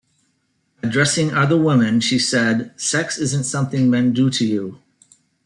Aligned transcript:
Addressing 0.81 1.31
other 1.35 1.55
women, 1.55 1.99
she 1.99 2.17
said, 2.17 2.73
Sex 2.75 3.19
isn't 3.19 3.43
something 3.43 3.87
men 3.87 4.13
do 4.13 4.31
to 4.31 4.43
you. 4.47 4.79